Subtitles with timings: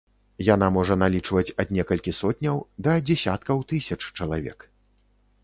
[0.45, 2.57] Яна можа налічваць ад некалькі сотняў
[2.89, 4.59] да дзесяткаў тысяч чалавек.